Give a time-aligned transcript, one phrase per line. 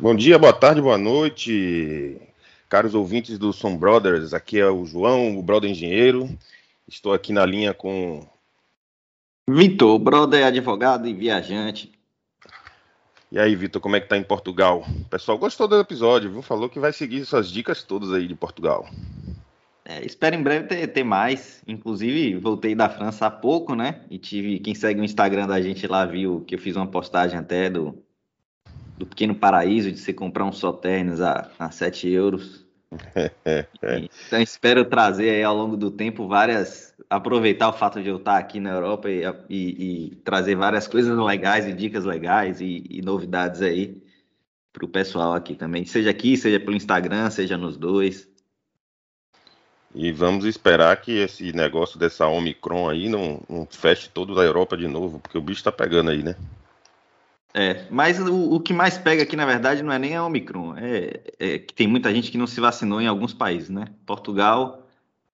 [0.00, 2.16] Bom dia, boa tarde, boa noite,
[2.68, 4.32] caros ouvintes do Som Brothers.
[4.32, 6.30] Aqui é o João, o brother engenheiro.
[6.86, 8.24] Estou aqui na linha com.
[9.50, 11.90] Vitor, brother advogado e viajante.
[13.32, 14.86] E aí, Vitor, como é que tá em Portugal?
[14.88, 16.42] O pessoal gostou do episódio, viu?
[16.42, 18.88] Falou que vai seguir suas dicas todas aí de Portugal.
[19.84, 21.60] É, espero em breve ter, ter, mais.
[21.66, 24.02] Inclusive, voltei da França há pouco, né?
[24.08, 24.60] E tive.
[24.60, 28.00] Quem segue o Instagram da gente lá viu que eu fiz uma postagem até do,
[28.98, 32.66] do pequeno paraíso de se comprar uns só tênis a, a 7 euros.
[34.26, 36.94] então espero trazer aí ao longo do tempo várias.
[37.08, 41.16] aproveitar o fato de eu estar aqui na Europa e, e, e trazer várias coisas
[41.16, 44.02] legais e dicas legais e, e novidades aí
[44.72, 45.84] para o pessoal aqui também.
[45.84, 48.28] Seja aqui, seja pelo Instagram, seja nos dois.
[49.94, 54.76] E vamos esperar que esse negócio dessa Omicron aí não, não feche toda a Europa
[54.76, 56.36] de novo, porque o bicho está pegando aí, né?
[57.54, 60.76] É, mas o, o, que mais pega aqui, na verdade, não é nem a Omicron,
[60.76, 63.86] é, é, que tem muita gente que não se vacinou em alguns países, né?
[64.04, 64.86] Portugal,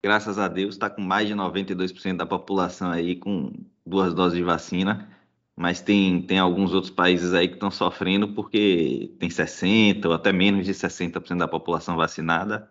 [0.02, 3.52] graças a Deus, está com mais de 92% da população aí com
[3.84, 5.08] duas doses de vacina,
[5.56, 10.32] mas tem, tem alguns outros países aí que estão sofrendo porque tem 60% ou até
[10.32, 12.70] menos de 60% da população vacinada.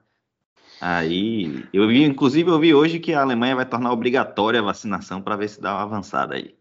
[0.81, 5.21] Aí, eu vi, inclusive, eu vi hoje que a Alemanha vai tornar obrigatória a vacinação
[5.21, 6.55] para ver se dá uma avançada aí.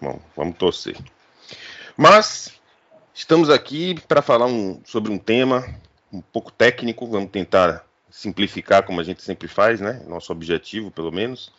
[0.00, 0.96] Bom, vamos torcer.
[2.00, 2.52] Mas
[3.12, 5.66] estamos aqui para falar um, sobre um tema
[6.12, 10.00] um pouco técnico, vamos tentar simplificar como a gente sempre faz, né?
[10.06, 11.52] Nosso objetivo, pelo menos,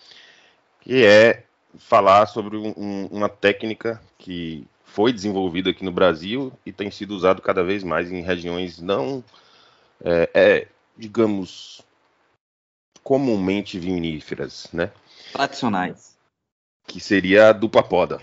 [0.80, 1.44] que é
[1.78, 7.42] falar sobre um, uma técnica que foi desenvolvida aqui no Brasil e tem sido usado
[7.42, 9.22] cada vez mais em regiões não,
[10.02, 10.68] é, é,
[10.98, 11.82] digamos,
[13.04, 14.90] comumente viníferas, né?
[15.34, 16.18] Tradicionais.
[16.88, 18.22] Que seria a dupla poda.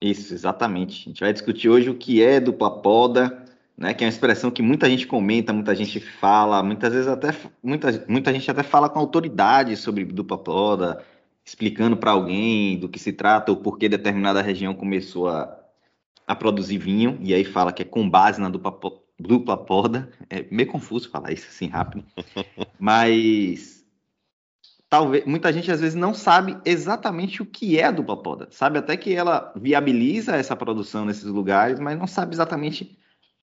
[0.00, 1.02] Isso, exatamente.
[1.06, 3.44] A gente vai discutir hoje o que é dupla poda,
[3.76, 7.34] né, que é uma expressão que muita gente comenta, muita gente fala, muitas vezes até
[7.62, 11.04] muita, muita gente até fala com autoridade sobre dupla poda,
[11.44, 15.58] explicando para alguém do que se trata ou por que determinada região começou a,
[16.26, 18.78] a produzir vinho, e aí fala que é com base na dupla,
[19.18, 20.10] dupla poda.
[20.28, 22.04] É meio confuso falar isso assim rápido,
[22.78, 23.75] mas
[24.96, 28.48] talvez muita gente às vezes não sabe exatamente o que é a dupla poda.
[28.50, 32.96] Sabe até que ela viabiliza essa produção nesses lugares, mas não sabe exatamente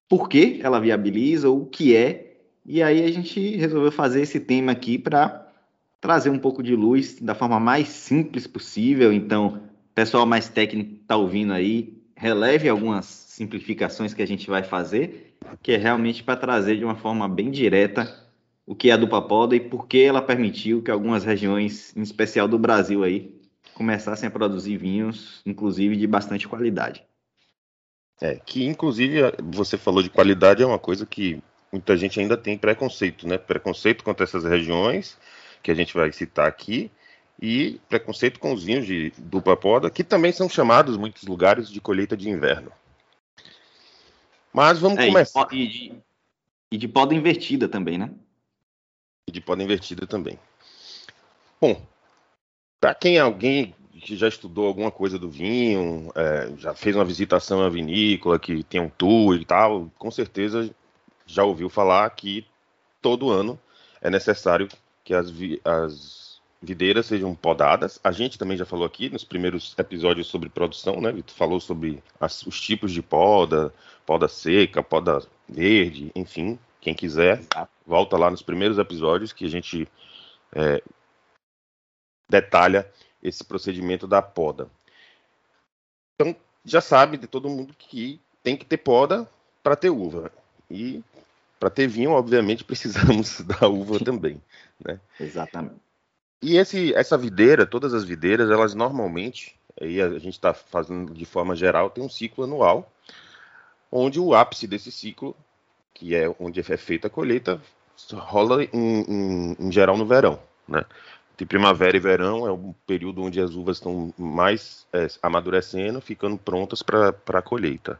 [0.08, 2.38] por que ela viabiliza ou o que é.
[2.66, 5.46] E aí a gente resolveu fazer esse tema aqui para
[6.00, 9.12] trazer um pouco de luz da forma mais simples possível.
[9.12, 9.60] Então,
[9.94, 15.70] pessoal mais técnico está ouvindo aí, releve algumas simplificações que a gente vai fazer, que
[15.70, 18.23] é realmente para trazer de uma forma bem direta
[18.66, 22.02] o que é a dupla poda e por que ela permitiu que algumas regiões, em
[22.02, 23.34] especial do Brasil aí,
[23.74, 27.04] começassem a produzir vinhos, inclusive de bastante qualidade.
[28.20, 31.42] É, que inclusive você falou de qualidade é uma coisa que
[31.72, 33.36] muita gente ainda tem preconceito, né?
[33.36, 35.18] Preconceito contra essas regiões
[35.62, 36.90] que a gente vai citar aqui
[37.42, 41.80] e preconceito com os vinhos de dupla poda, que também são chamados muitos lugares de
[41.80, 42.70] colheita de inverno.
[44.52, 45.48] Mas vamos é, começar.
[45.52, 45.92] E de,
[46.70, 48.10] e de poda invertida também, né?
[49.26, 50.38] E de poda invertida também.
[51.60, 51.80] Bom,
[52.80, 57.04] para quem é alguém que já estudou alguma coisa do vinho, é, já fez uma
[57.04, 60.70] visitação à vinícola, que tem um tour e tal, com certeza
[61.26, 62.46] já ouviu falar que
[63.00, 63.58] todo ano
[64.00, 64.68] é necessário
[65.02, 68.00] que as, vi as videiras sejam podadas.
[68.02, 71.12] A gente também já falou aqui nos primeiros episódios sobre produção, né?
[71.12, 73.72] Vitor falou sobre as, os tipos de poda,
[74.04, 76.58] poda seca, poda verde, enfim.
[76.80, 77.42] Quem quiser,
[77.86, 79.88] volta lá nos primeiros episódios que a gente
[80.54, 80.82] é,
[82.28, 82.90] detalha
[83.22, 84.68] esse procedimento da poda.
[86.14, 86.34] Então,
[86.64, 89.28] já sabe de todo mundo que tem que ter poda
[89.62, 90.30] para ter uva.
[90.70, 91.02] E
[91.58, 94.40] para ter vinho, obviamente, precisamos da uva também.
[94.84, 95.00] Né?
[95.18, 95.80] Exatamente.
[96.42, 101.24] E esse, essa videira, todas as videiras, elas normalmente, aí a gente está fazendo de
[101.24, 102.92] forma geral, tem um ciclo anual,
[103.90, 105.34] onde o ápice desse ciclo
[105.94, 107.62] que é onde é feita a colheita,
[108.12, 110.38] rola em, em, em geral no verão,
[110.68, 110.84] né?
[111.36, 116.38] De primavera e verão é um período onde as uvas estão mais é, amadurecendo, ficando
[116.38, 117.98] prontas para a colheita.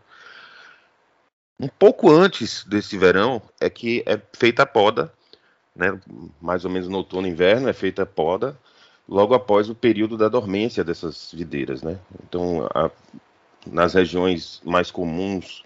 [1.59, 5.13] Um pouco antes desse verão é que é feita a poda,
[5.75, 5.99] né,
[6.41, 8.57] mais ou menos no outono e inverno é feita a poda,
[9.09, 11.83] logo após o período da dormência dessas videiras.
[11.83, 11.99] Né?
[12.23, 12.91] Então, a,
[13.67, 15.65] nas regiões mais comuns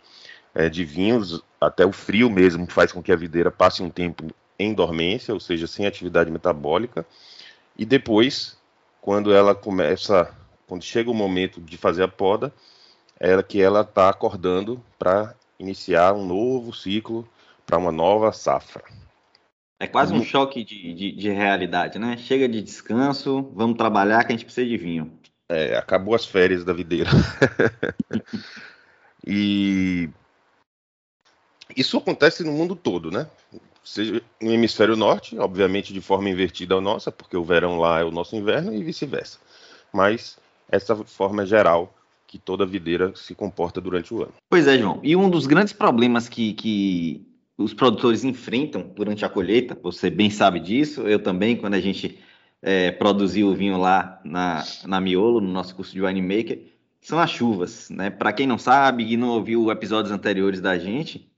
[0.55, 4.27] é, de vinhos, até o frio mesmo faz com que a videira passe um tempo
[4.59, 7.07] em dormência, ou seja, sem atividade metabólica,
[7.77, 8.59] e depois,
[9.01, 10.35] quando ela começa,
[10.67, 12.53] quando chega o momento de fazer a poda,
[13.21, 17.29] é que ela está acordando para iniciar um novo ciclo,
[17.67, 18.83] para uma nova safra.
[19.81, 22.17] É quase um choque de, de, de, realidade, né?
[22.17, 25.13] Chega de descanso, vamos trabalhar que a gente precisa de vinho.
[25.49, 27.11] É, acabou as férias da videira.
[29.25, 30.11] e
[31.77, 33.27] isso acontece no mundo todo, né?
[33.85, 38.05] Seja no hemisfério norte, obviamente de forma invertida ao nossa, porque o verão lá é
[38.05, 39.39] o nosso inverno e vice-versa.
[39.93, 40.37] Mas
[40.71, 41.95] essa forma geral
[42.27, 44.35] que toda videira se comporta durante o ano.
[44.51, 45.01] Pois é, João.
[45.03, 47.27] E um dos grandes problemas que, que
[47.57, 52.19] os produtores enfrentam durante a colheita, você bem sabe disso, eu também, quando a gente
[52.61, 56.61] é, produziu o vinho lá na, na Miolo, no nosso curso de winemaker,
[57.01, 58.11] são as chuvas, né?
[58.11, 61.29] Para quem não sabe e não ouviu episódios anteriores da gente,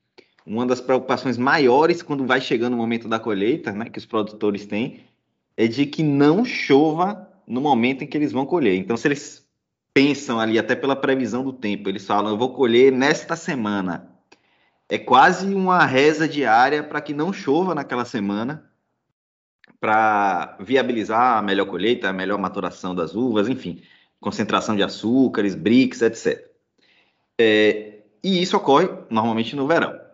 [0.50, 4.66] uma das preocupações maiores quando vai chegando o momento da colheita, né, que os produtores
[4.66, 5.04] têm,
[5.56, 8.76] é de que não chova no momento em que eles vão colher.
[8.76, 9.48] Então, se eles
[9.94, 14.10] pensam ali, até pela previsão do tempo, eles falam, eu vou colher nesta semana.
[14.88, 18.68] É quase uma reza diária para que não chova naquela semana,
[19.78, 23.82] para viabilizar a melhor colheita, a melhor maturação das uvas, enfim,
[24.18, 26.44] concentração de açúcares, bricks, etc.
[27.40, 30.09] É, e isso ocorre normalmente no verão.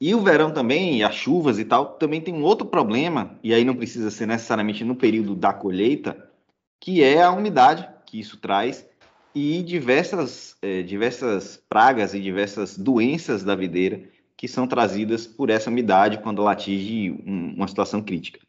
[0.00, 3.64] E o verão também, as chuvas e tal, também tem um outro problema, e aí
[3.64, 6.30] não precisa ser necessariamente no período da colheita,
[6.80, 8.88] que é a umidade que isso traz
[9.34, 14.02] e diversas, é, diversas pragas e diversas doenças da videira
[14.36, 18.40] que são trazidas por essa umidade quando ela atinge um, uma situação crítica.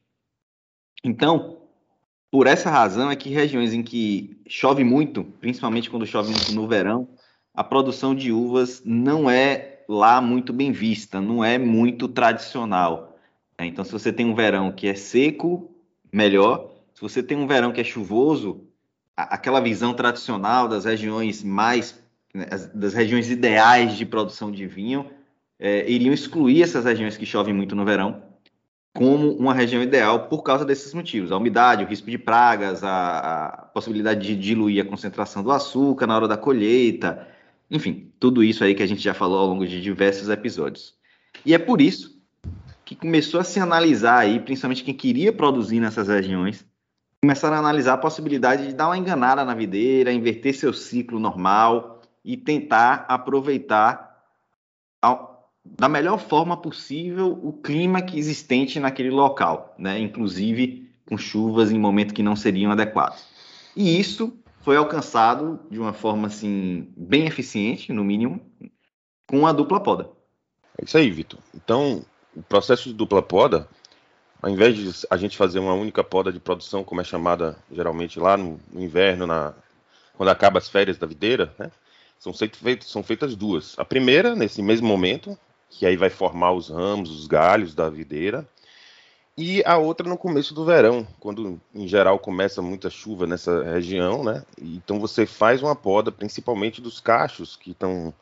[1.04, 1.58] Então,
[2.32, 6.66] por essa razão é que regiões em que chove muito, principalmente quando chove muito no
[6.66, 7.10] verão,
[7.54, 13.18] a produção de uvas não é lá muito bem vista, não é muito tradicional.
[13.60, 15.70] Então, se você tem um verão que é seco,
[16.12, 16.72] melhor.
[16.94, 18.64] Se você tem um verão que é chuvoso,
[19.16, 22.02] aquela visão tradicional das regiões mais,
[22.34, 25.06] né, das regiões ideais de produção de vinho,
[25.60, 28.24] é, iriam excluir essas regiões que chovem muito no verão
[28.94, 33.46] como uma região ideal por causa desses motivos: a umidade, o risco de pragas, a,
[33.46, 37.28] a possibilidade de diluir a concentração do açúcar na hora da colheita,
[37.72, 40.94] enfim, tudo isso aí que a gente já falou ao longo de diversos episódios.
[41.46, 42.22] E é por isso
[42.84, 46.66] que começou a se analisar aí, principalmente quem queria produzir nessas regiões,
[47.24, 52.02] começaram a analisar a possibilidade de dar uma enganada na videira, inverter seu ciclo normal
[52.26, 54.22] e tentar aproveitar
[55.02, 59.98] ao, da melhor forma possível o clima que existente naquele local, né?
[59.98, 63.24] inclusive com chuvas em momentos que não seriam adequados.
[63.78, 68.42] E isso foi alcançado de uma forma assim bem eficiente, no mínimo,
[69.28, 70.10] com a dupla poda.
[70.78, 71.40] É isso aí, Vitor.
[71.54, 72.06] Então,
[72.36, 73.68] o processo de dupla poda
[74.42, 78.20] ao invés de a gente fazer uma única poda de produção, como é chamada geralmente
[78.20, 79.54] lá no, no inverno, na,
[80.16, 81.70] quando acaba as férias da videira, né,
[82.18, 83.78] são, feitas, são feitas duas.
[83.78, 85.38] A primeira, nesse mesmo momento,
[85.70, 88.48] que aí vai formar os ramos, os galhos da videira,
[89.42, 94.24] e a outra no começo do verão, quando em geral começa muita chuva nessa região,
[94.24, 94.46] né?
[94.62, 98.14] Então você faz uma poda, principalmente dos cachos que estão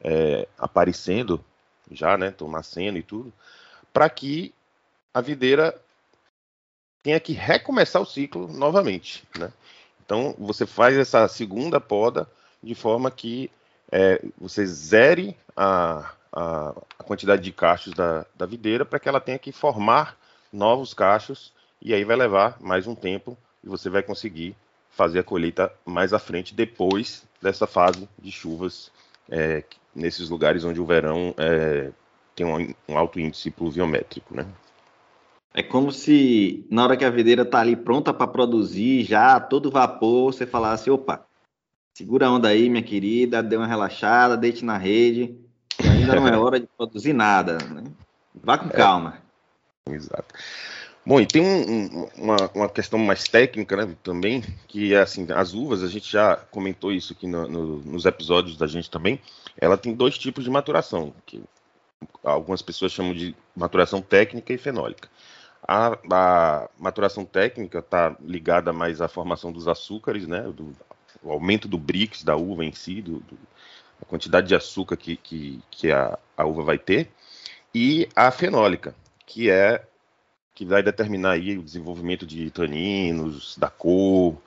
[0.00, 1.44] é, aparecendo
[1.90, 2.28] já, né?
[2.28, 3.30] Estão nascendo e tudo,
[3.92, 4.54] para que
[5.12, 5.78] a videira
[7.02, 9.22] tenha que recomeçar o ciclo novamente.
[9.38, 9.52] Né?
[10.02, 12.26] Então, você faz essa segunda poda
[12.62, 13.50] de forma que
[13.92, 19.20] é, você zere a, a, a, quantidade de cachos da, da videira para que ela
[19.20, 20.16] tenha que formar
[20.54, 24.54] novos cachos e aí vai levar mais um tempo e você vai conseguir
[24.88, 28.90] fazer a colheita mais à frente depois dessa fase de chuvas
[29.28, 31.90] é, nesses lugares onde o verão é,
[32.36, 34.46] tem um, um alto índice pluviométrico, né?
[35.52, 39.70] É como se na hora que a videira tá ali pronta para produzir, já todo
[39.70, 41.26] vapor, você falasse, opa,
[41.92, 45.36] segura a onda aí, minha querida, dê uma relaxada, deite na rede,
[45.80, 47.84] ainda não é hora de produzir nada, né?
[48.34, 48.72] Vá com é.
[48.72, 49.23] calma.
[49.88, 50.34] Exato.
[51.06, 55.26] Bom, e tem um, um, uma, uma, questão mais técnica né, também, que é assim,
[55.30, 59.20] as uvas, a gente já comentou isso aqui no, no, nos episódios da gente também,
[59.60, 61.42] ela tem dois tipos de maturação, que
[62.22, 65.10] algumas pessoas chamam de maturação técnica e fenólica.
[65.66, 70.74] A, a maturação técnica está ligada mais à formação dos açúcares, né, do
[71.22, 73.38] o aumento do BRICS da uva em si, do, do,
[74.00, 77.10] a quantidade de açúcar que, que, que a, a, uva vai ter,
[77.74, 78.94] e a fenólica,
[79.26, 79.84] que é
[80.54, 84.40] que vai determinar aí o desenvolvimento de taninos, da cor,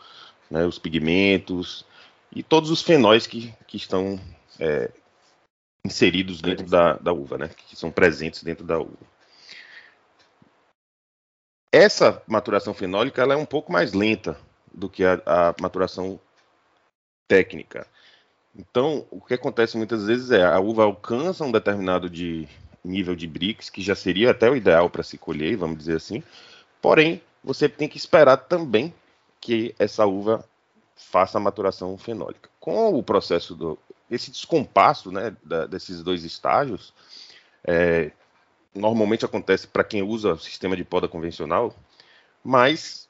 [0.49, 1.85] né, os pigmentos
[2.33, 4.19] e todos os fenóis que, que estão
[4.59, 4.89] é,
[5.83, 8.97] inseridos dentro da, da uva, né, que são presentes dentro da uva.
[11.71, 14.39] Essa maturação fenólica ela é um pouco mais lenta
[14.73, 16.19] do que a, a maturação
[17.27, 17.85] técnica.
[18.55, 22.47] Então, o que acontece muitas vezes é a uva alcança um determinado de
[22.87, 26.23] nível de Brix, que já seria até o ideal para se colher, vamos dizer assim.
[26.81, 28.93] Porém, você tem que esperar também
[29.39, 30.43] que essa uva
[30.95, 32.49] faça a maturação fenólica.
[32.59, 33.77] Com o processo do
[34.09, 36.93] esse descompasso, né, da, desses dois estágios,
[37.63, 38.11] é,
[38.73, 41.75] normalmente acontece para quem usa o sistema de poda convencional,
[42.43, 43.09] mas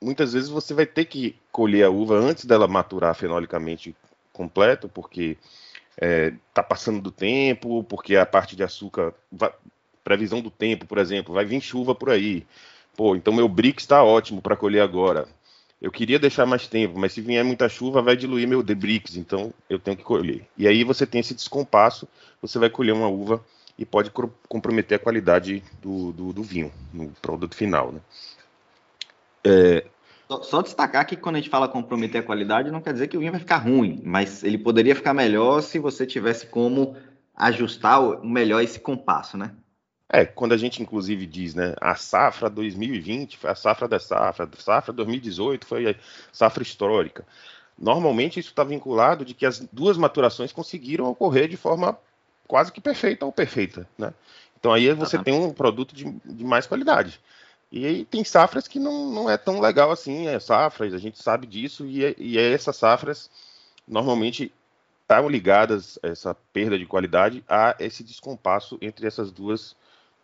[0.00, 3.96] muitas vezes você vai ter que colher a uva antes dela maturar fenolicamente
[4.32, 5.36] completo, porque
[5.98, 9.52] está é, tá passando do tempo, porque a parte de açúcar, vai,
[10.04, 12.46] previsão do tempo, por exemplo, vai vir chuva por aí.
[12.96, 15.26] Pô, então meu Brix está ótimo para colher agora.
[15.80, 19.52] Eu queria deixar mais tempo, mas se vier muita chuva, vai diluir meu Debrix, então
[19.68, 20.44] eu tenho que colher.
[20.56, 22.08] E aí você tem esse descompasso,
[22.42, 23.44] você vai colher uma uva
[23.78, 24.10] e pode
[24.48, 27.92] comprometer a qualidade do, do, do vinho, no produto final.
[27.92, 28.00] Né?
[29.44, 29.84] É...
[30.28, 33.16] Só, só, destacar que quando a gente fala comprometer a qualidade, não quer dizer que
[33.16, 36.94] o vinho vai ficar ruim, mas ele poderia ficar melhor se você tivesse como
[37.34, 39.52] ajustar melhor esse compasso, né?
[40.10, 44.48] É, quando a gente inclusive diz, né, a safra 2020 foi a safra da safra,
[44.50, 45.94] a safra 2018 foi a
[46.32, 47.26] safra histórica.
[47.78, 51.96] Normalmente isso está vinculado de que as duas maturações conseguiram ocorrer de forma
[52.46, 54.12] quase que perfeita ou perfeita, né?
[54.58, 55.22] Então aí você uhum.
[55.22, 57.20] tem um produto de, de, mais qualidade.
[57.70, 61.22] E aí tem safras que não, não é tão legal assim, é safras, a gente
[61.22, 63.30] sabe disso, e, é, e é essas safras
[63.86, 64.52] normalmente
[65.02, 69.76] estão ligadas, essa perda de qualidade, a esse descompasso entre essas duas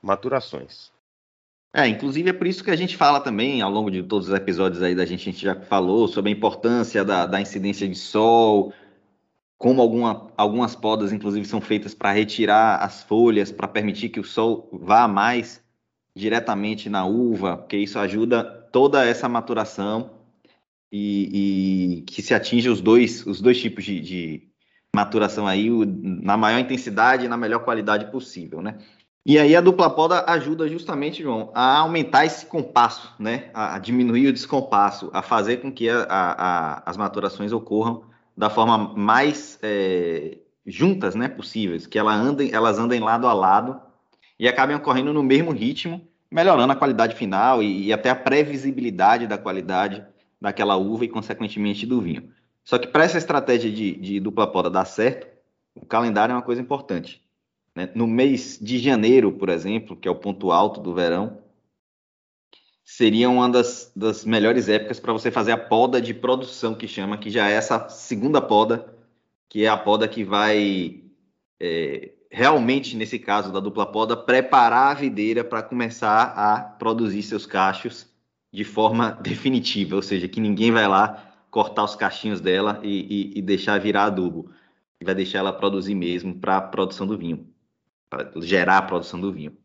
[0.02, 0.92] maturações.
[1.72, 4.34] É, inclusive é por isso que a gente fala também, ao longo de todos os
[4.34, 7.96] episódios aí da gente, a gente já falou sobre a importância da, da incidência de
[7.96, 8.72] sol,
[9.58, 14.24] como alguma, algumas podas, inclusive, são feitas para retirar as folhas, para permitir que o
[14.24, 15.63] sol vá mais
[16.14, 20.11] diretamente na uva, porque isso ajuda toda essa maturação
[20.90, 24.49] e, e que se atinja os dois, os dois tipos de, de
[24.94, 28.78] maturação aí, o, na maior intensidade e na melhor qualidade possível, né?
[29.26, 33.50] E aí a dupla poda ajuda justamente, João, a aumentar esse compasso, né?
[33.54, 38.04] A, diminuir o descompasso, a fazer com que a, a, as maturações ocorram
[38.37, 43.80] da forma mais é, juntas, né, possíveis, que elas andem, elas andem lado a lado
[44.38, 49.26] e acabem ocorrendo no mesmo ritmo, melhorando a qualidade final e, e até a previsibilidade
[49.26, 50.05] da qualidade
[50.41, 52.31] daquela uva e, consequentemente, do vinho.
[52.64, 55.26] Só que para essa estratégia de, de dupla poda dar certo,
[55.75, 57.23] o calendário é uma coisa importante.
[57.75, 57.91] Né?
[57.95, 61.38] No mês de janeiro, por exemplo, que é o ponto alto do verão,
[62.85, 67.19] seria uma das, das melhores épocas para você fazer a poda de produção, que chama,
[67.19, 68.95] que já é essa segunda poda,
[69.49, 71.03] que é a poda que vai
[71.61, 77.47] é, realmente, nesse caso da dupla poda, preparar a videira para começar a produzir seus
[77.47, 78.07] cachos
[78.52, 83.38] de forma definitiva, ou seja, que ninguém vai lá cortar os cachinhos dela e, e,
[83.38, 84.50] e deixar virar adubo,
[85.02, 87.47] vai deixar ela produzir mesmo para a produção do vinho
[88.14, 89.57] para gerar a produção do vinho.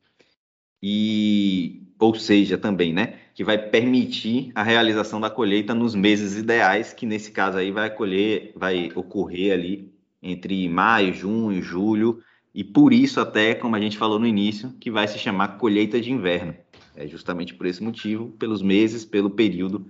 [0.81, 6.93] E, ou seja, também, né, que vai permitir a realização da colheita nos meses ideais,
[6.93, 12.93] que nesse caso aí vai colher, vai ocorrer ali entre maio, junho, julho, e por
[12.93, 16.55] isso até, como a gente falou no início, que vai se chamar colheita de inverno.
[16.95, 19.85] É justamente por esse motivo, pelos meses, pelo período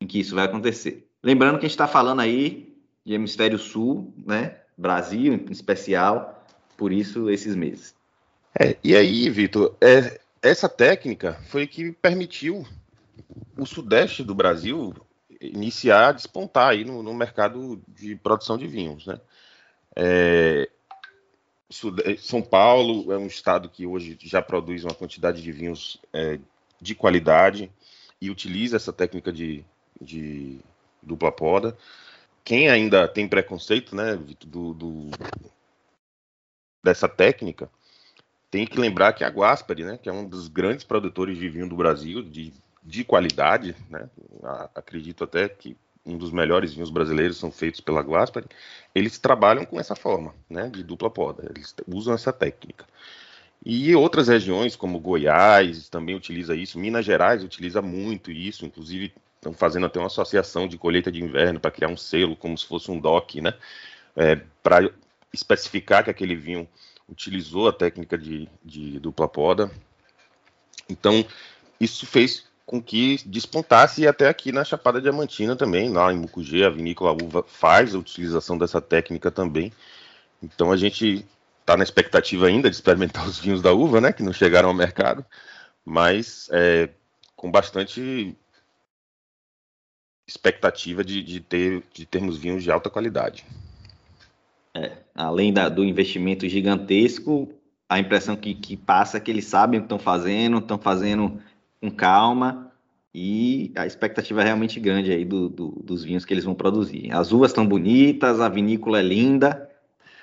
[0.00, 1.06] em que isso vai acontecer.
[1.22, 6.44] Lembrando que a gente está falando aí de hemisfério sul, né, Brasil em especial,
[6.76, 7.94] por isso esses meses.
[8.58, 12.64] É, e aí, Vitor, é, essa técnica foi que permitiu
[13.58, 14.94] o sudeste do Brasil
[15.40, 19.20] iniciar a despontar aí no, no mercado de produção de vinhos, né?
[19.96, 20.68] É,
[22.18, 26.38] São Paulo é um estado que hoje já produz uma quantidade de vinhos é,
[26.80, 27.70] de qualidade
[28.20, 29.64] e utiliza essa técnica de,
[30.00, 30.58] de
[31.02, 31.76] dupla poda.
[32.44, 34.16] Quem ainda tem preconceito, né,
[34.46, 35.10] do, do
[36.82, 37.70] dessa técnica,
[38.50, 41.68] tem que lembrar que a Guaspari, né, que é um dos grandes produtores de vinho
[41.68, 42.52] do Brasil, de,
[42.82, 44.08] de qualidade, né,
[44.74, 48.46] acredito até que um dos melhores vinhos brasileiros são feitos pela Guaspari,
[48.94, 52.84] eles trabalham com essa forma, né, de dupla poda, eles usam essa técnica.
[53.64, 59.54] E outras regiões, como Goiás, também utiliza isso, Minas Gerais utiliza muito isso, inclusive estão
[59.54, 62.90] fazendo até uma associação de colheita de inverno para criar um selo, como se fosse
[62.90, 63.54] um DOC, né,
[64.16, 64.90] é, para
[65.32, 66.68] especificar que aquele vinho
[67.08, 69.70] utilizou a técnica de, de dupla poda.
[70.88, 71.24] Então,
[71.80, 76.70] isso fez com que despontasse até aqui na Chapada Diamantina também, lá em Mucugê, a
[76.70, 79.72] vinícola Uva faz a utilização dessa técnica também.
[80.42, 81.26] Então a gente
[81.60, 84.74] está na expectativa ainda de experimentar os vinhos da uva, né, que não chegaram ao
[84.74, 85.24] mercado,
[85.84, 86.88] mas é,
[87.36, 88.36] com bastante
[90.26, 93.44] expectativa de, de, ter, de termos vinhos de alta qualidade.
[94.74, 97.52] É, além da, do investimento gigantesco,
[97.88, 101.40] a impressão que, que passa é que eles sabem o que estão fazendo, estão fazendo
[101.84, 102.72] com calma
[103.14, 107.12] e a expectativa é realmente grande aí do, do, dos vinhos que eles vão produzir.
[107.12, 109.70] As uvas estão bonitas, a vinícola é linda,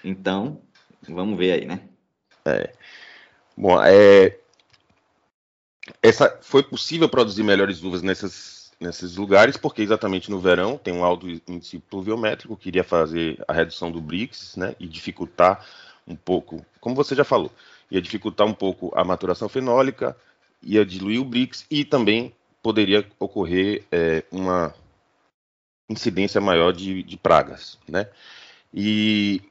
[0.03, 0.59] então
[1.07, 1.81] vamos ver aí, né?
[2.45, 2.73] É.
[3.55, 4.39] Bom, é,
[6.01, 11.03] essa foi possível produzir melhores uvas nessas, nesses lugares porque exatamente no verão tem um
[11.03, 15.63] alto índice pluviométrico, queria fazer a redução do BRICS, né, e dificultar
[16.07, 17.51] um pouco, como você já falou,
[17.91, 20.17] ia dificultar um pouco a maturação fenólica,
[20.61, 24.73] ia diluir o BRICS e também poderia ocorrer é, uma
[25.89, 28.07] incidência maior de, de pragas, né?
[28.73, 29.41] E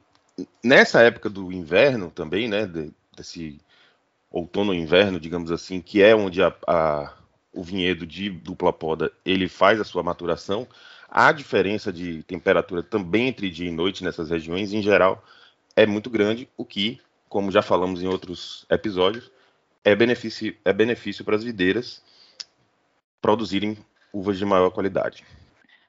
[0.63, 3.59] nessa época do inverno também, né, de, desse
[4.29, 7.13] outono inverno, digamos assim, que é onde a, a,
[7.53, 10.67] o vinhedo de dupla poda ele faz a sua maturação,
[11.09, 15.23] a diferença de temperatura também entre dia e noite nessas regiões, em geral,
[15.75, 19.29] é muito grande, o que, como já falamos em outros episódios,
[19.83, 22.01] é benefício, é benefício para as videiras
[23.21, 23.77] produzirem
[24.13, 25.23] uvas de maior qualidade.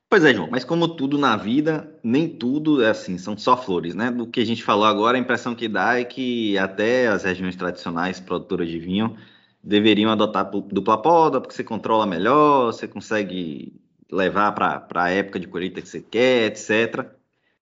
[0.08, 3.94] Pois é, João, mas como tudo na vida, nem tudo é assim, são só flores,
[3.94, 4.10] né?
[4.10, 7.56] Do que a gente falou agora, a impressão que dá é que até as regiões
[7.56, 9.16] tradicionais produtoras de vinho
[9.64, 13.72] deveriam adotar dupla poda, porque você controla melhor, você consegue
[14.10, 17.06] levar para a época de colheita que você quer, etc.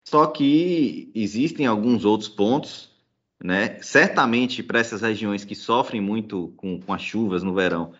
[0.03, 2.90] Só que existem alguns outros pontos,
[3.43, 3.77] né?
[3.81, 7.93] Certamente para essas regiões que sofrem muito com, com as chuvas no verão,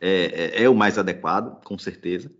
[0.00, 2.30] é, é, é, o mais adequado, com certeza.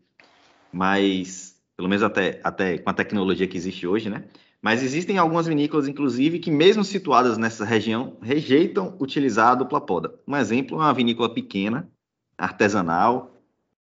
[0.73, 4.25] Mas, pelo menos até, até com a tecnologia que existe hoje, né?
[4.61, 10.15] Mas existem algumas vinícolas, inclusive, que mesmo situadas nessa região, rejeitam utilizar a dupla poda.
[10.27, 11.88] Um exemplo é uma vinícola pequena,
[12.37, 13.37] artesanal,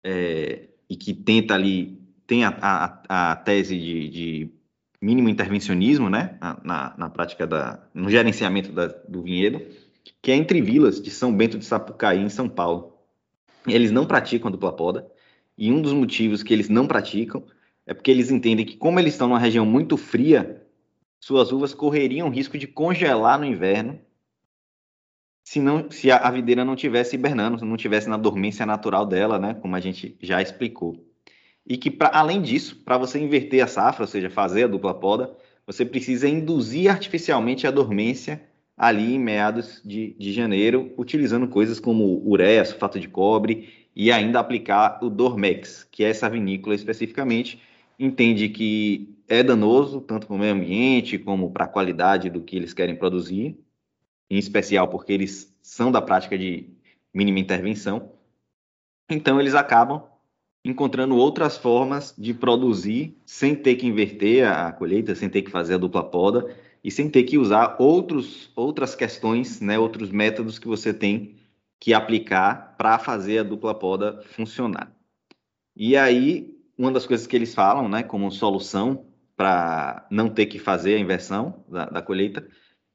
[0.04, 4.50] é, e que tenta ali, tem a, a, a tese de, de,
[5.00, 9.60] mínimo intervencionismo, né, na, na prática da, no gerenciamento da, do vinhedo,
[10.22, 12.96] que é entre vilas de São Bento de Sapucaí, em São Paulo.
[13.66, 15.06] Eles não praticam a dupla poda,
[15.56, 17.44] e um dos motivos que eles não praticam
[17.86, 20.62] é porque eles entendem que, como eles estão numa região muito fria,
[21.20, 23.98] suas uvas correriam risco de congelar no inverno
[25.46, 29.38] se, não, se a, a videira não tivesse hibernando, não tivesse na dormência natural dela,
[29.38, 31.05] né, como a gente já explicou.
[31.66, 34.94] E que, pra, além disso, para você inverter a safra, ou seja, fazer a dupla
[34.94, 38.42] poda, você precisa induzir artificialmente a dormência
[38.76, 44.38] ali em meados de, de janeiro, utilizando coisas como ureia, sulfato de cobre e ainda
[44.38, 47.60] aplicar o Dormex, que é essa vinícola especificamente,
[47.98, 52.56] entende que é danoso tanto para o meio ambiente como para a qualidade do que
[52.56, 53.58] eles querem produzir,
[54.30, 56.68] em especial porque eles são da prática de
[57.12, 58.12] mínima intervenção.
[59.08, 60.02] Então eles acabam
[60.70, 65.74] encontrando outras formas de produzir sem ter que inverter a colheita, sem ter que fazer
[65.74, 70.68] a dupla poda e sem ter que usar outros, outras questões, né, outros métodos que
[70.68, 71.34] você tem
[71.78, 74.92] que aplicar para fazer a dupla poda funcionar.
[75.74, 79.04] E aí, uma das coisas que eles falam, né, como solução
[79.36, 82.48] para não ter que fazer a inversão da, da colheita,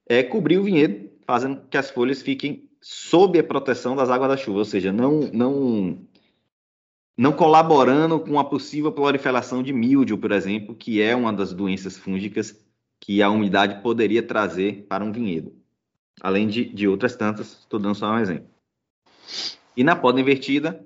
[0.08, 4.38] é cobrir o vinhedo, fazendo que as folhas fiquem sob a proteção das águas da
[4.38, 6.00] chuva, ou seja, não, não
[7.22, 11.96] não colaborando com a possível proliferação de míldio, por exemplo, que é uma das doenças
[11.96, 12.60] fúngicas
[13.00, 15.54] que a umidade poderia trazer para um vinhedo.
[16.20, 18.48] Além de, de outras tantas, estou dando só um exemplo.
[19.78, 20.84] E na poda invertida,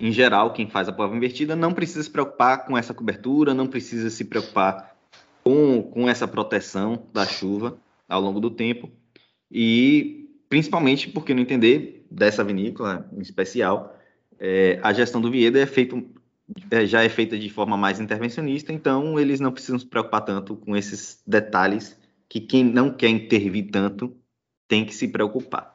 [0.00, 3.66] em geral, quem faz a poda invertida não precisa se preocupar com essa cobertura, não
[3.66, 4.96] precisa se preocupar
[5.44, 7.76] com, com essa proteção da chuva
[8.08, 8.90] ao longo do tempo.
[9.50, 13.95] E principalmente porque não entender dessa vinícola em especial,
[14.38, 16.04] é, a gestão do Vieda é feito,
[16.70, 20.56] é, já é feita de forma mais intervencionista, então eles não precisam se preocupar tanto
[20.56, 24.16] com esses detalhes que quem não quer intervir tanto
[24.68, 25.74] tem que se preocupar.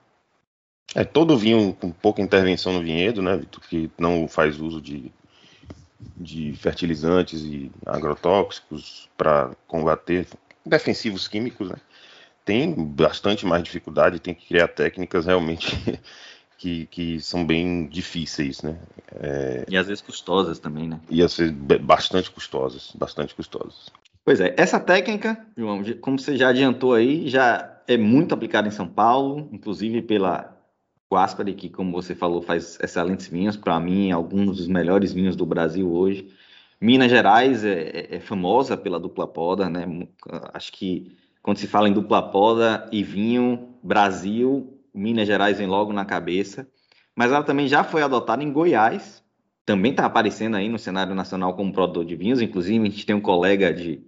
[0.93, 5.11] É todo vinho com pouca intervenção no vinhedo, né, Vitor, que não faz uso de,
[6.17, 10.27] de fertilizantes e agrotóxicos para combater
[10.65, 11.77] defensivos químicos, né,
[12.43, 15.67] tem bastante mais dificuldade, tem que criar técnicas realmente
[16.61, 18.77] que, que são bem difíceis, né?
[19.15, 19.65] É...
[19.67, 20.99] E às vezes custosas também, né?
[21.09, 23.89] E às vezes bastante custosas, bastante custosas.
[24.23, 28.71] Pois é, essa técnica, João, como você já adiantou aí, já é muito aplicada em
[28.71, 30.55] São Paulo, inclusive pela
[31.11, 35.47] Guaspari, que, como você falou, faz excelentes vinhos, para mim, alguns dos melhores vinhos do
[35.47, 36.31] Brasil hoje.
[36.79, 39.87] Minas Gerais é, é, é famosa pela dupla poda, né?
[40.53, 45.93] Acho que quando se fala em dupla poda e vinho, Brasil Minas Gerais vem logo
[45.93, 46.67] na cabeça,
[47.15, 49.23] mas ela também já foi adotada em Goiás,
[49.65, 53.15] também está aparecendo aí no cenário nacional como produtor de vinhos, inclusive a gente tem
[53.15, 54.03] um colega de,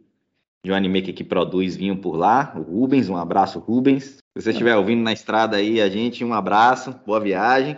[0.63, 3.09] de um anime que produz vinho por lá, o Rubens.
[3.09, 4.17] Um abraço, Rubens.
[4.35, 7.77] Se você estiver ouvindo na estrada aí, a gente, um abraço, boa viagem.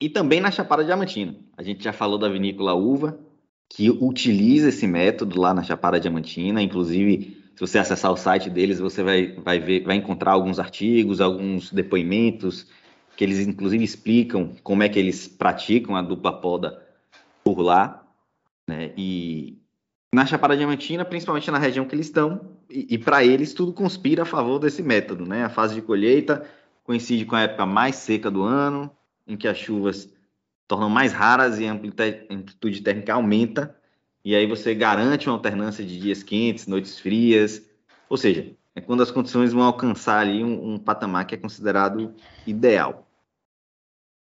[0.00, 1.36] E também na Chapada Diamantina.
[1.56, 3.18] A gente já falou da vinícola Uva,
[3.70, 6.60] que utiliza esse método lá na Chapada Diamantina.
[6.60, 11.20] Inclusive, se você acessar o site deles, você vai, vai, ver, vai encontrar alguns artigos,
[11.20, 12.66] alguns depoimentos,
[13.16, 16.82] que eles inclusive explicam como é que eles praticam a dupla poda
[17.44, 18.04] por lá.
[18.66, 18.92] Né?
[18.96, 19.58] E
[20.14, 24.22] na Chapada Diamantina, principalmente na região que eles estão, e, e para eles tudo conspira
[24.22, 25.26] a favor desse método.
[25.26, 25.44] Né?
[25.44, 26.44] A fase de colheita
[26.84, 28.90] coincide com a época mais seca do ano,
[29.26, 30.10] em que as chuvas
[30.66, 33.76] tornam mais raras e a amplitude térmica aumenta,
[34.24, 37.62] e aí você garante uma alternância de dias quentes, noites frias,
[38.08, 42.14] ou seja, é quando as condições vão alcançar ali um, um patamar que é considerado
[42.46, 43.06] ideal.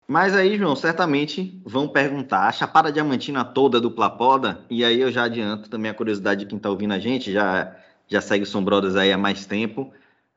[0.07, 5.12] Mas aí, João, certamente vão perguntar a Chapada Diamantina toda do Plapoda, e aí eu
[5.12, 8.46] já adianto também a curiosidade de quem está ouvindo a gente, já, já segue o
[8.46, 9.92] Sombrodas aí há mais tempo,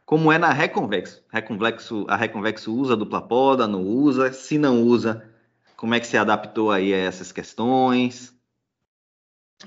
[0.05, 1.23] como é na Reconvexo.
[1.31, 4.33] Reconvexo a Reconvexo usa dupla poda, não usa?
[4.33, 5.23] Se não usa,
[5.77, 8.35] como é que se adaptou aí a essas questões?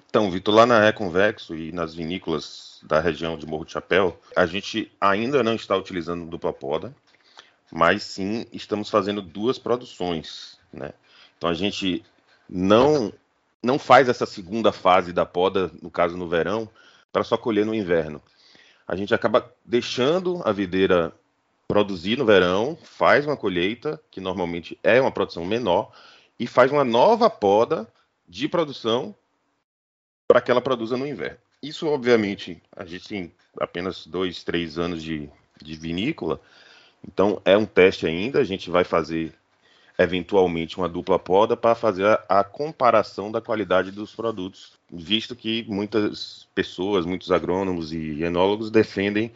[0.08, 4.46] Então, Vitor, lá na Reconvexo e nas vinícolas da região de Morro de Chapéu, a
[4.46, 6.94] gente ainda não está utilizando dupla poda,
[7.72, 10.92] mas sim estamos fazendo duas produções, né?
[11.36, 12.04] Então a gente
[12.48, 13.12] não
[13.62, 16.68] não faz essa segunda fase da poda, no caso no verão,
[17.10, 18.20] para só colher no inverno.
[18.86, 21.10] A gente acaba deixando a videira
[21.66, 25.90] produzir no verão, faz uma colheita, que normalmente é uma produção menor,
[26.38, 27.88] e faz uma nova poda
[28.28, 29.14] de produção
[30.26, 31.38] para que ela produza no inverno.
[31.62, 35.30] Isso, obviamente, a gente tem apenas dois, três anos de,
[35.62, 36.40] de vinícola,
[37.06, 38.40] então é um teste ainda.
[38.40, 39.34] A gente vai fazer
[39.98, 45.64] eventualmente uma dupla poda para fazer a, a, comparação da qualidade dos produtos, visto que
[45.68, 49.32] muitas pessoas, muitos agrônomos e enólogos defendem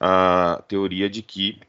[0.00, 1.60] a teoria de que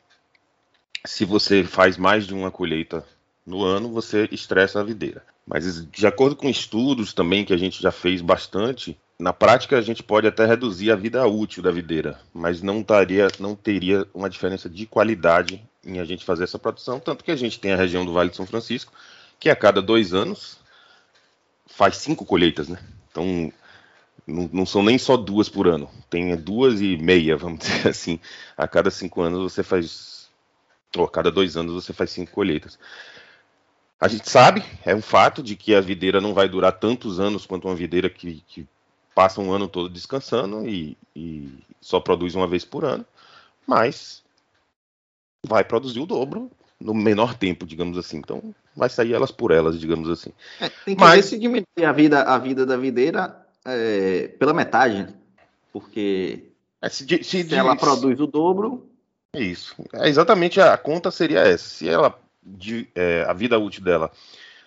[1.06, 3.06] se você faz mais de uma colheita
[3.46, 5.24] no ano, você estressa a videira.
[5.46, 9.82] Mas de acordo com estudos também que a gente já fez bastante, na prática a
[9.82, 14.30] gente pode até reduzir a vida útil da videira, mas não, taria, não teria uma
[14.30, 17.78] diferença de qualidade em a gente fazer essa produção, tanto que a gente tem a
[17.78, 18.94] região do Vale de São Francisco,
[19.40, 20.58] que a cada dois anos
[21.68, 22.80] faz cinco colheitas, né?
[23.12, 23.52] Então
[24.26, 28.20] não, não, são nem só duas por ano, tem duas e meia, vamos dizer assim.
[28.56, 30.30] A cada cinco anos você faz,
[30.98, 32.80] ou a cada dois anos você faz cinco colheitas.
[34.04, 37.46] A gente sabe, é um fato, de que a videira não vai durar tantos anos
[37.46, 38.68] quanto uma videira que, que
[39.16, 43.06] passa um ano todo descansando e, e, só produz uma vez por ano,
[43.66, 44.22] mas
[45.48, 48.18] vai produzir o dobro no menor tempo, digamos assim.
[48.18, 50.34] Então, vai sair elas por elas, digamos assim.
[50.60, 51.16] É, tem que mas...
[51.16, 55.08] ver se diminuir a vida, a vida da videira é, pela metade,
[55.72, 56.50] porque
[56.82, 58.86] é, se, se, se ela produz o dobro.
[59.34, 59.74] Isso.
[59.94, 61.70] É, exatamente a conta seria essa.
[61.70, 64.12] Se ela de, é, a vida útil dela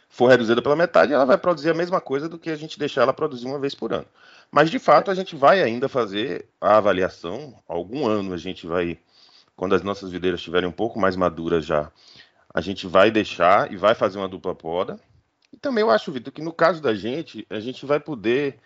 [0.09, 3.03] for reduzida pela metade, ela vai produzir a mesma coisa do que a gente deixar
[3.03, 4.07] ela produzir uma vez por ano.
[4.51, 8.99] Mas de fato a gente vai ainda fazer a avaliação, algum ano a gente vai,
[9.55, 11.91] quando as nossas videiras estiverem um pouco mais maduras já,
[12.55, 14.99] a gente vai deixar e vai fazer uma dupla poda.
[15.53, 18.59] E também eu acho, Vitor, que no caso da gente, a gente vai poder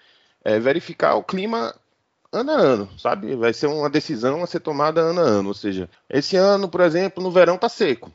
[0.44, 1.74] é, verificar o clima
[2.32, 3.34] ano a ano, sabe?
[3.34, 5.48] Vai ser uma decisão a ser tomada ano a ano.
[5.48, 8.12] Ou seja, esse ano, por exemplo, no verão tá seco.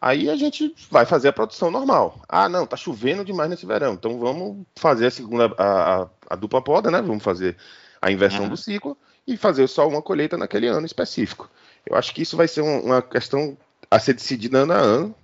[0.00, 2.20] Aí a gente vai fazer a produção normal.
[2.28, 6.36] Ah, não, tá chovendo demais nesse verão, então vamos fazer a segunda, a, a, a
[6.36, 7.00] dupla poda, né?
[7.00, 7.56] Vamos fazer
[8.02, 8.50] a inversão uhum.
[8.50, 11.48] do ciclo e fazer só uma colheita naquele ano específico.
[11.86, 13.56] Eu acho que isso vai ser uma questão
[13.90, 15.14] a ser decidida ano a ano,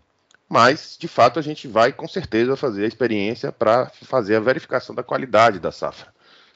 [0.48, 4.94] mas de fato a gente vai com certeza fazer a experiência para fazer a verificação
[4.94, 6.12] da qualidade da safra.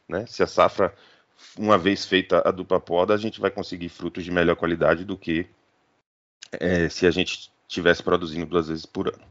[0.09, 0.25] Né?
[0.27, 0.95] Se a safra,
[1.59, 5.17] uma vez feita a dupla poda, a gente vai conseguir frutos de melhor qualidade do
[5.17, 5.47] que
[6.53, 9.25] é, se a gente estivesse produzindo duas vezes por ano.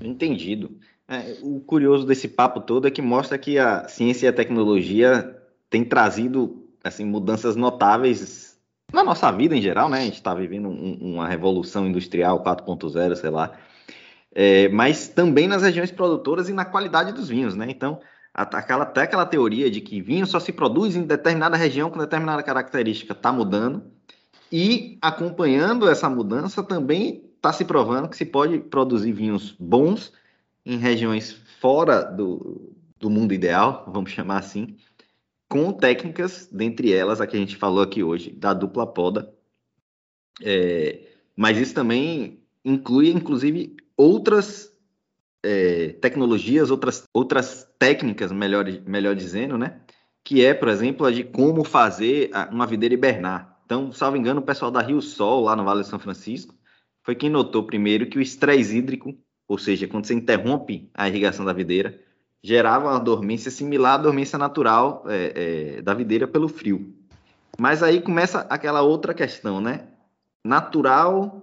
[0.00, 0.70] Entendido.
[1.08, 5.36] É, o curioso desse papo todo é que mostra que a ciência e a tecnologia
[5.70, 8.58] têm trazido assim mudanças notáveis
[8.92, 10.00] na nossa vida em geral, né?
[10.00, 13.52] A gente está vivendo um, uma revolução industrial 4.0, sei lá,
[14.34, 17.66] é, mas também nas regiões produtoras e na qualidade dos vinhos, né?
[17.68, 18.00] Então,
[18.32, 22.42] aquela, até aquela teoria de que vinho só se produz em determinada região com determinada
[22.42, 23.82] característica está mudando.
[24.50, 30.12] E acompanhando essa mudança também está se provando que se pode produzir vinhos bons
[30.64, 34.76] em regiões fora do, do mundo ideal, vamos chamar assim,
[35.48, 39.32] com técnicas, dentre elas a que a gente falou aqui hoje, da dupla poda.
[40.42, 44.70] É, mas isso também inclui, inclusive, outras
[45.42, 49.80] é, tecnologias, outras, outras técnicas, melhor, melhor dizendo, né?
[50.22, 53.58] que é, por exemplo, a de como fazer uma videira hibernar.
[53.64, 56.54] Então, salvo engano, o pessoal da Rio Sol, lá no Vale de São Francisco,
[57.08, 59.16] foi quem notou primeiro que o estresse hídrico,
[59.48, 61.98] ou seja, quando você interrompe a irrigação da videira,
[62.42, 66.94] gerava uma dormência similar à dormência natural é, é, da videira pelo frio.
[67.58, 69.86] Mas aí começa aquela outra questão, né?
[70.44, 71.42] Natural.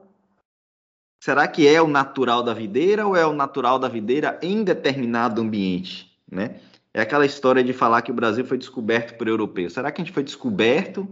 [1.20, 5.42] Será que é o natural da videira ou é o natural da videira em determinado
[5.42, 6.60] ambiente, né?
[6.94, 9.74] É aquela história de falar que o Brasil foi descoberto por europeus.
[9.74, 11.12] Será que a gente foi descoberto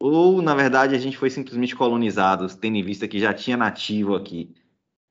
[0.00, 4.14] ou, na verdade, a gente foi simplesmente colonizado, tendo em vista que já tinha nativo
[4.14, 4.54] aqui?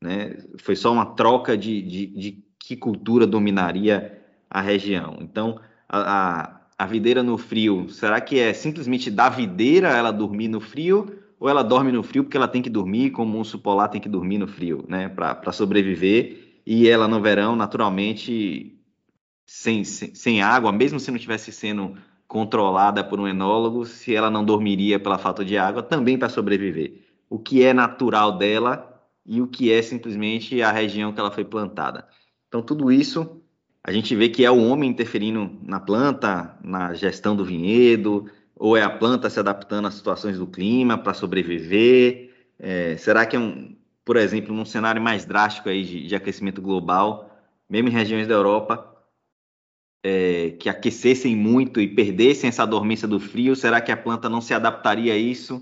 [0.02, 0.38] Né?
[0.60, 5.18] Foi só uma troca de, de, de que cultura dominaria a região.
[5.22, 10.48] Então, a, a, a videira no frio, será que é simplesmente da videira ela dormir
[10.48, 11.20] no frio?
[11.40, 14.02] Ou ela dorme no frio porque ela tem que dormir, como um urso polar tem
[14.02, 15.10] que dormir no frio, né?
[15.10, 16.62] Para sobreviver.
[16.66, 18.78] E ela no verão, naturalmente,
[19.46, 21.96] sem, sem, sem água, mesmo se não estivesse sendo
[22.28, 27.02] controlada por um enólogo, se ela não dormiria pela falta de água, também para sobreviver.
[27.30, 31.46] O que é natural dela e o que é simplesmente a região que ela foi
[31.46, 32.08] plantada.
[32.48, 33.42] Então, tudo isso
[33.84, 38.76] a gente vê que é o homem interferindo na planta, na gestão do vinhedo, ou
[38.76, 42.34] é a planta se adaptando às situações do clima para sobreviver?
[42.60, 46.62] É, será que é um, por exemplo, num cenário mais drástico aí de, de aquecimento
[46.62, 47.30] global,
[47.70, 48.97] mesmo em regiões da Europa,
[50.04, 54.42] é, que aquecessem muito e perdessem essa dormência do frio, será que a planta não
[54.42, 55.62] se adaptaria a isso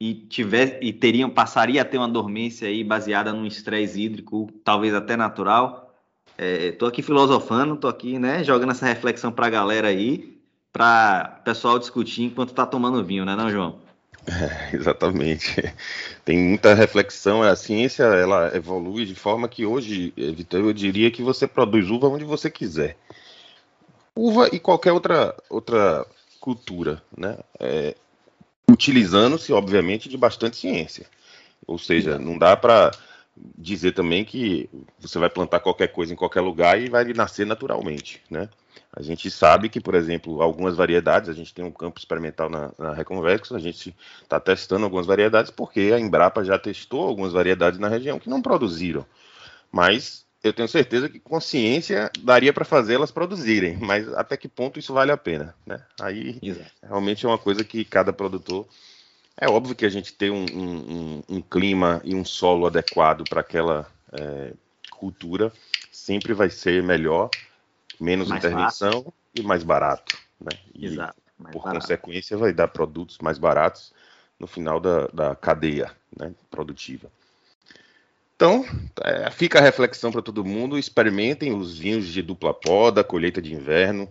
[0.00, 4.94] e tiver e teriam passaria a ter uma dormência aí baseada num estresse hídrico, talvez
[4.94, 5.94] até natural?
[6.38, 10.36] Estou é, aqui filosofando, estou aqui, né, jogando essa reflexão para a galera aí,
[10.72, 13.86] para o pessoal discutir enquanto está tomando vinho, né, não, João?
[14.26, 15.72] É, exatamente.
[16.24, 17.42] Tem muita reflexão.
[17.42, 22.08] A ciência ela evolui de forma que hoje, Vitor, eu diria que você produz uva
[22.08, 22.96] onde você quiser.
[24.16, 26.06] Uva e qualquer outra outra
[26.40, 27.38] cultura, né?
[27.60, 27.94] É,
[28.68, 31.06] Utilizando-se, obviamente, de bastante ciência.
[31.66, 32.90] Ou seja, não dá para
[33.56, 38.22] dizer também que você vai plantar qualquer coisa em qualquer lugar e vai nascer naturalmente,
[38.28, 38.48] né?
[38.92, 42.72] A gente sabe que, por exemplo, algumas variedades, a gente tem um campo experimental na,
[42.78, 47.78] na Reconvex, a gente está testando algumas variedades porque a Embrapa já testou algumas variedades
[47.78, 49.06] na região que não produziram.
[49.70, 54.78] Mas eu tenho certeza que com ciência daria para fazê-las produzirem, mas até que ponto
[54.78, 55.82] isso vale a pena, né?
[56.00, 56.70] Aí Exato.
[56.82, 58.66] realmente é uma coisa que cada produtor
[59.38, 63.40] é óbvio que a gente ter um, um, um clima e um solo adequado para
[63.42, 64.52] aquela é,
[64.90, 65.52] cultura
[65.92, 67.28] sempre vai ser melhor,
[68.00, 69.14] menos mais intervenção barato.
[69.34, 70.16] e mais barato.
[70.40, 70.58] Né?
[70.74, 71.20] E, Exato.
[71.52, 71.80] por barato.
[71.80, 73.92] consequência, vai dar produtos mais baratos
[74.38, 77.10] no final da, da cadeia né, produtiva.
[78.36, 78.66] Então,
[79.02, 80.78] é, fica a reflexão para todo mundo.
[80.78, 84.06] Experimentem os vinhos de dupla poda, colheita de inverno.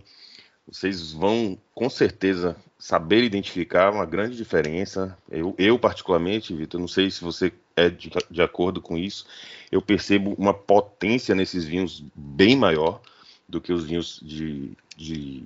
[0.67, 5.15] Vocês vão, com certeza, saber identificar uma grande diferença.
[5.29, 9.27] Eu, eu particularmente, Vitor, não sei se você é de, de, acordo com isso,
[9.71, 13.01] eu percebo uma potência nesses vinhos bem maior
[13.47, 15.43] do que os vinhos de, de...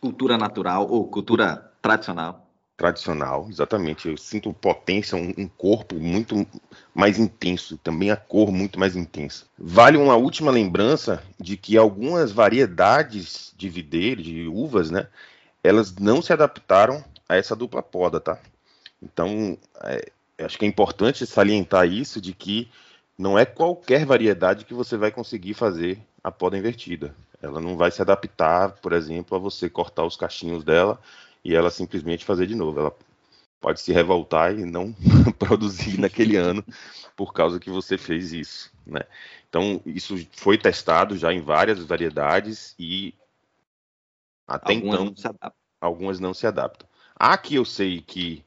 [0.00, 2.48] cultura natural ou cultura tradicional.
[2.76, 4.08] Tradicional, exatamente.
[4.08, 6.46] Eu sinto potência, um, um corpo muito
[6.94, 9.44] mais intenso, também a cor muito mais intensa.
[9.58, 15.06] Vale uma última lembrança de que algumas variedades de videira, de uvas, né,
[15.62, 18.38] elas não se adaptaram a essa dupla poda, tá?
[19.00, 20.10] Então, é,
[20.44, 22.70] acho que é importante salientar isso de que
[23.18, 27.14] não é qualquer variedade que você vai conseguir fazer a poda invertida.
[27.40, 30.98] Ela não vai se adaptar, por exemplo, a você cortar os cachinhos dela
[31.44, 32.80] e ela simplesmente fazer de novo.
[32.80, 32.96] Ela
[33.60, 34.92] pode se revoltar e não
[35.38, 36.64] produzir naquele ano
[37.16, 39.02] por causa que você fez isso, né?
[39.48, 43.14] Então, isso foi testado já em várias variedades e
[44.46, 46.88] até algumas então, não algumas não se adaptam.
[47.14, 48.44] A que eu sei que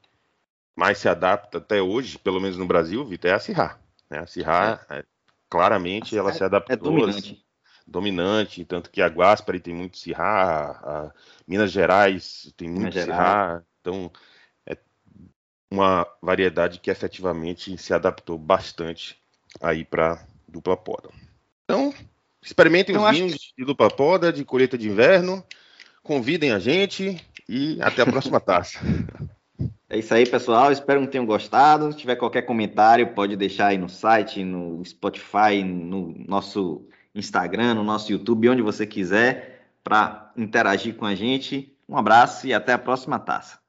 [0.76, 3.80] mais se adapta até hoje, pelo menos no Brasil, Vitor, é a Cirrá.
[4.10, 4.20] Né?
[4.20, 5.00] A Cirrá, é.
[5.00, 5.06] É,
[5.50, 6.74] claramente, ela se adaptou.
[6.74, 7.45] É dominante.
[7.88, 11.12] Dominante, tanto que a Guaspari tem muito Cirrá, a
[11.48, 13.62] Minas Gerais tem muito Cirrá.
[13.80, 14.12] Então,
[14.66, 14.76] é
[15.70, 19.20] uma variedade que efetivamente se adaptou bastante
[19.62, 21.10] aí para dupla poda.
[21.64, 21.94] Então,
[22.42, 23.54] experimentem então, os vinhos que...
[23.58, 25.44] de dupla poda, de colheita de inverno
[26.02, 28.80] convidem a gente e até a próxima taça.
[29.90, 30.72] É isso aí, pessoal.
[30.72, 31.92] Espero que tenham gostado.
[31.92, 37.84] Se tiver qualquer comentário, pode deixar aí no site, no Spotify, no nosso Instagram, no
[37.84, 41.74] nosso YouTube, onde você quiser, para interagir com a gente.
[41.88, 43.60] Um abraço e até a próxima taça.